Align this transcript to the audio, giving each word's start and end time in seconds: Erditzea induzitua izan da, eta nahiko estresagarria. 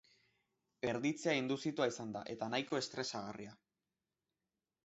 Erditzea 0.91 1.35
induzitua 1.41 1.87
izan 1.93 2.15
da, 2.17 2.25
eta 2.37 2.49
nahiko 2.55 2.81
estresagarria. 2.81 3.55